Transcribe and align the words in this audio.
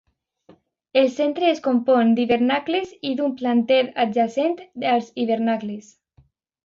El 1.01 1.09
centre 1.17 1.51
es 1.55 1.61
compon 1.67 2.15
d'hivernacles, 2.19 2.95
i 3.11 3.13
d'un 3.19 3.37
planter 3.43 3.79
adjacent 4.07 4.57
als 4.97 5.13
hivernacles. 5.25 5.93